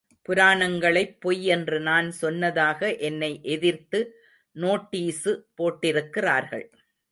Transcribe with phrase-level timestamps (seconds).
[0.29, 3.99] புராணங்களைப் பொய் என்று நான் சொன்னதாக என்னை எதிர்த்து
[4.51, 6.65] நோட்டீசு போட்டிருக்கிறார்கள்.